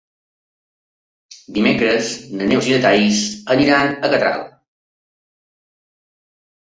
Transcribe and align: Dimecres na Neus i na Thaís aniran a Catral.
Dimecres 1.57 2.09
na 2.39 2.47
Neus 2.53 2.71
i 2.71 2.73
na 2.75 2.81
Thaís 2.87 3.21
aniran 3.57 3.93
a 4.09 4.13
Catral. 4.15 4.43